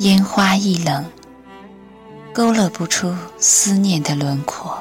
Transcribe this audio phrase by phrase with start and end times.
[0.00, 1.04] 烟花易冷，
[2.32, 4.78] 勾勒不出思念的轮廓。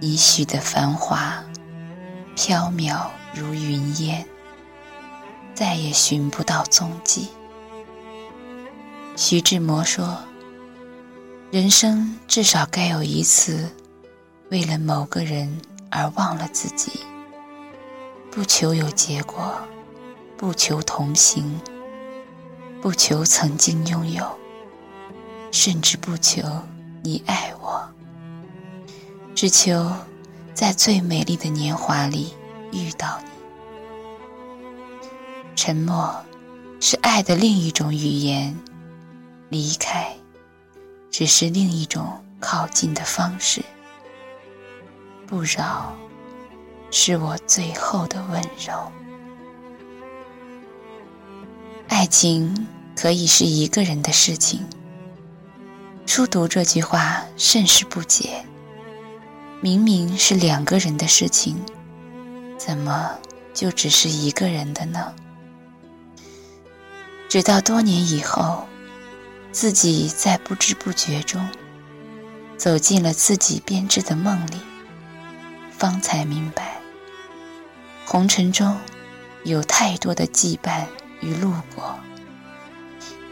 [0.00, 1.40] 你许的繁华，
[2.34, 4.26] 飘渺如云烟，
[5.54, 7.28] 再也寻不到踪迹。
[9.14, 10.18] 徐志摩说
[11.52, 13.70] ：“人生至少该有一次，
[14.50, 15.60] 为了某个人
[15.92, 16.90] 而忘了自己，
[18.32, 19.54] 不求有结果，
[20.36, 21.60] 不求同行，
[22.80, 24.24] 不求曾经拥有，
[25.50, 26.42] 甚至不求
[27.02, 27.88] 你爱我，
[29.34, 29.92] 只求
[30.54, 32.34] 在最美丽的年华里
[32.72, 33.30] 遇到你。
[35.54, 36.14] 沉默
[36.80, 38.56] 是爱的另一种语言。”
[39.48, 40.12] 离开，
[41.08, 43.64] 只是另一种靠近的方式。
[45.24, 45.94] 不扰，
[46.90, 48.90] 是我最后的温柔。
[51.98, 54.66] 爱情可以是一个人的事情。
[56.04, 58.44] 初读这句话，甚是不解。
[59.62, 61.56] 明明是两个人的事情，
[62.58, 63.12] 怎么
[63.54, 65.14] 就只是一个人的呢？
[67.30, 68.66] 直到多年以后。
[69.50, 71.48] 自己在不知不觉中
[72.58, 74.60] 走进了自己编织的梦里，
[75.70, 76.76] 方才明白，
[78.04, 78.78] 红尘中
[79.44, 80.84] 有太多的羁绊
[81.20, 81.98] 与路过，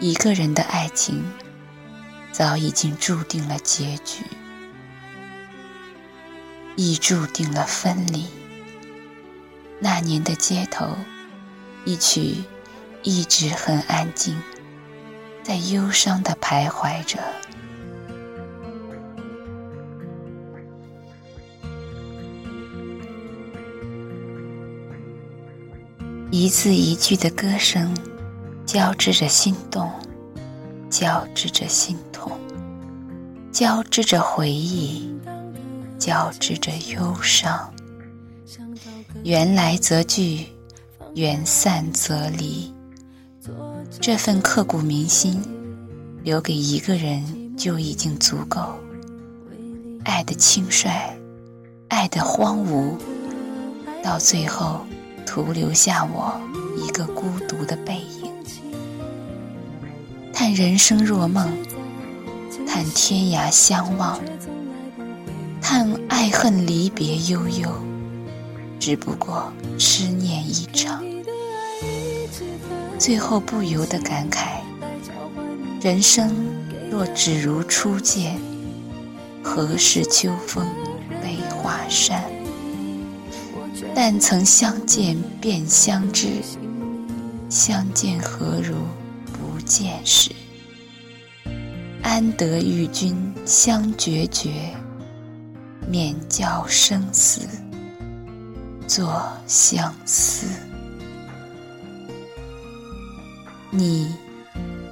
[0.01, 1.25] 一个人的爱情
[2.33, 4.25] 早已经注定了结局，
[6.77, 8.27] 亦注定了分离。
[9.81, 10.97] 那年的街头，
[11.85, 12.45] 一曲
[13.03, 14.41] 一直很安静。
[15.43, 17.19] 在忧伤的徘徊着，
[26.37, 27.97] 一字一句的歌声，
[28.67, 29.89] 交织着心动，
[30.91, 32.33] 交织着心痛，
[33.53, 35.15] 交织着回忆，
[35.97, 37.73] 交织着忧伤。
[39.23, 40.49] 缘来则聚，
[41.15, 42.75] 缘散则离。
[44.01, 45.41] 这份刻骨铭心，
[46.25, 48.61] 留给一个人就已经足够。
[50.03, 50.91] 爱的轻率，
[51.87, 52.97] 爱的荒芜，
[54.03, 54.85] 到最后，
[55.35, 56.41] 徒留下我
[56.77, 58.33] 一个孤独的背影。
[60.33, 61.51] 叹人生若梦，
[62.65, 64.21] 叹天涯相望，
[65.61, 67.69] 叹爱恨离别悠悠，
[68.79, 71.03] 只不过痴念一场。
[72.97, 74.61] 最后不由得感慨：
[75.83, 76.33] 人生
[76.89, 78.39] 若只如初见，
[79.43, 80.65] 何事秋风
[81.21, 82.23] 悲画扇？
[83.97, 86.27] 但曾相见便相知，
[87.49, 88.75] 相见何如
[89.33, 90.33] 不见时？
[92.03, 93.17] 安得与君
[93.47, 94.75] 相决绝，
[95.89, 97.43] 免教生死
[98.89, 100.49] 作相思。
[103.71, 104.13] 你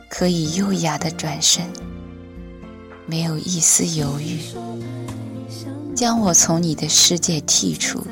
[0.08, 1.66] 可以优雅的转身，
[3.04, 4.38] 没有一丝犹豫，
[5.94, 8.06] 将我从你的世界剔除。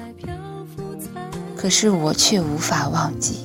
[1.60, 3.40] 可是我却无法忘记，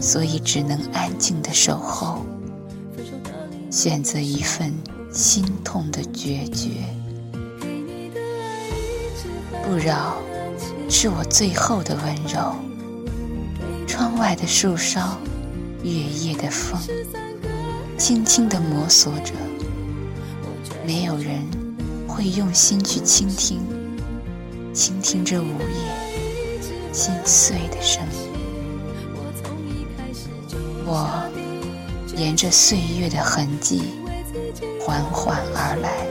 [0.00, 2.26] 所以只能安静的守候，
[3.70, 4.74] 选择一份
[5.12, 6.70] 心痛的决绝。
[9.62, 10.16] 不扰，
[10.90, 12.52] 是我最后的温柔。
[13.86, 15.16] 窗外的树梢。
[15.84, 16.76] 月夜的风，
[17.96, 19.32] 轻轻地摩挲着，
[20.84, 21.46] 没有人
[22.08, 23.60] 会用心去倾听，
[24.74, 25.97] 倾听这午夜
[26.98, 28.28] 心碎的声音。
[30.84, 31.08] 我
[32.16, 33.92] 沿着岁月的痕迹
[34.80, 36.04] 缓缓而来，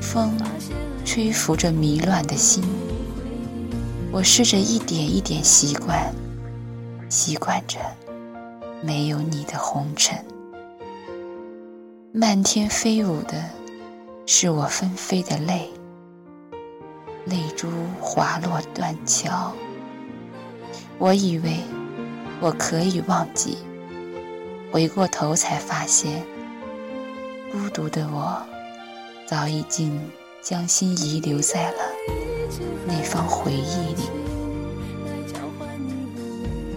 [0.00, 0.38] 风
[1.04, 2.62] 吹拂着迷乱的心，
[4.12, 6.14] 我试着一点一点习惯。
[7.08, 7.78] 习惯着
[8.80, 10.16] 没有你的红尘，
[12.12, 13.42] 漫天飞舞的
[14.24, 15.68] 是我纷飞的泪，
[17.26, 17.68] 泪珠
[18.00, 19.52] 滑落断桥。
[20.98, 21.58] 我以为
[22.40, 23.58] 我可以忘记，
[24.72, 26.24] 回过头才发现，
[27.52, 28.42] 孤独的我
[29.26, 30.00] 早已经
[30.40, 31.78] 将心遗留在了
[32.86, 34.02] 那方回忆里。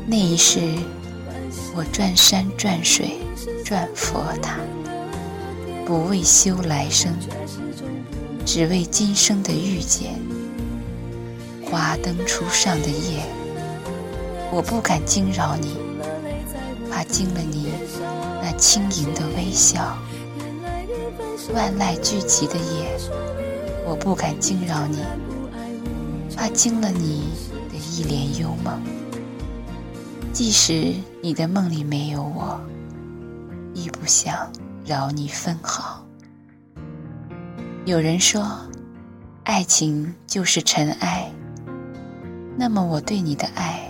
[0.07, 0.59] 那一世，
[1.75, 3.19] 我转山转水
[3.63, 4.57] 转佛塔，
[5.85, 7.13] 不为修来生，
[8.43, 10.19] 只为今生的遇见。
[11.69, 13.23] 华灯初上的夜，
[14.51, 15.77] 我不敢惊扰你，
[16.89, 17.71] 怕惊了你，
[18.41, 19.95] 那轻盈的微笑。
[21.53, 22.97] 万籁俱寂的夜，
[23.85, 25.03] 我不敢惊扰你，
[26.35, 27.29] 怕惊了你
[27.71, 28.81] 的一帘幽梦。
[30.33, 32.59] 即使你的梦里没有我，
[33.75, 34.51] 亦不想
[34.85, 36.03] 扰你分毫。
[37.85, 38.59] 有人说，
[39.43, 41.31] 爱情就是尘埃，
[42.59, 43.89] 那么我对你的爱，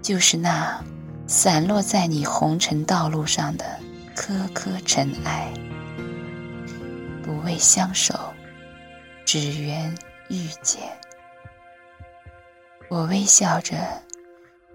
[0.00, 0.80] 就是那
[1.26, 3.64] 散落在你红尘道路上的
[4.14, 5.52] 颗颗尘埃。
[7.20, 8.14] 不为相守，
[9.24, 9.92] 只缘
[10.28, 10.80] 遇见。
[12.88, 13.76] 我微笑着，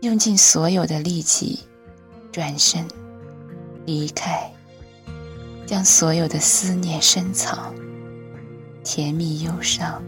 [0.01, 1.61] 用尽所有的力气，
[2.33, 2.85] 转身
[3.85, 4.51] 离开，
[5.65, 7.73] 将所有的思念深藏。
[8.83, 10.03] 甜蜜忧伤，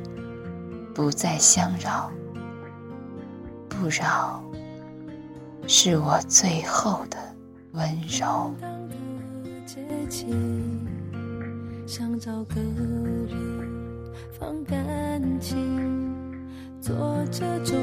[0.93, 2.11] 不再相扰，
[3.79, 4.43] 不扰，
[5.67, 7.17] 是我最后的
[7.73, 8.51] 温柔。
[11.85, 13.29] 想找个人
[14.37, 15.55] 放感情，
[16.81, 17.77] 做这种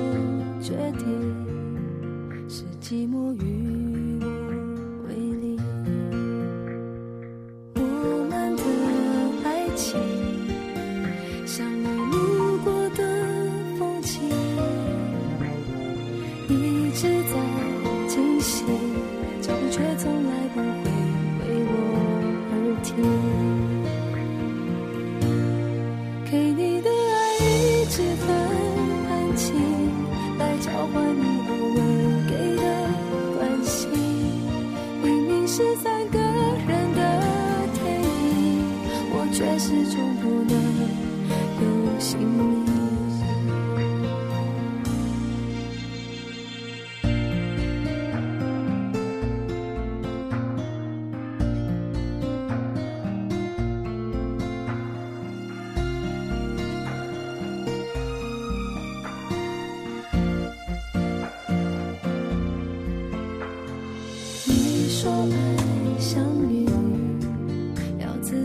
[0.61, 1.09] 决定，
[2.49, 3.94] 是寂寞与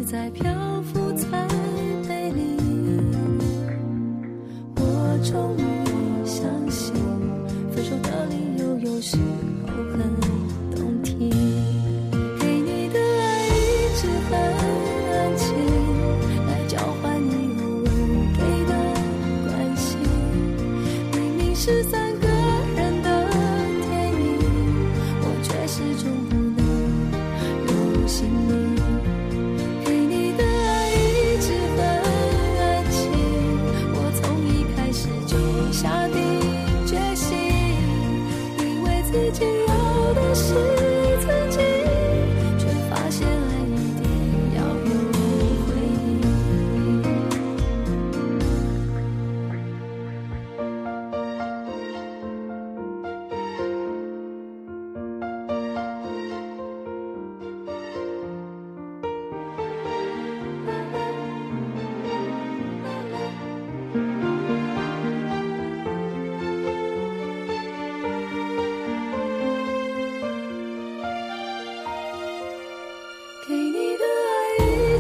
[0.10, 0.79] 在飘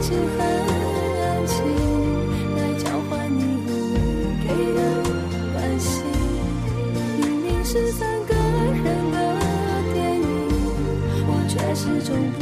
[0.10, 0.42] 是很
[1.22, 1.54] 安静，
[2.58, 3.40] 来交换你
[3.70, 3.96] 偶尔
[4.42, 4.80] 给的
[5.54, 6.02] 关心。
[7.22, 9.16] 明明是三个人的
[9.94, 10.26] 电影，
[11.28, 12.42] 我却始终不